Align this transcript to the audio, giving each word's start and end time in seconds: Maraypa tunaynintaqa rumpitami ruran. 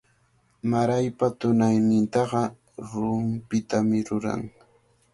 Maraypa 0.71 1.27
tunaynintaqa 1.39 2.41
rumpitami 2.91 3.99
ruran. 4.09 4.41